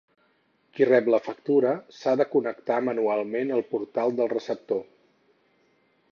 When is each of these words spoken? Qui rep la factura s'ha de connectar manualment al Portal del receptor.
Qui 0.77 0.85
rep 0.89 1.09
la 1.13 1.19
factura 1.25 1.73
s'ha 1.97 2.13
de 2.21 2.27
connectar 2.31 2.79
manualment 2.87 3.53
al 3.57 3.65
Portal 3.75 4.15
del 4.21 4.31
receptor. 4.35 4.81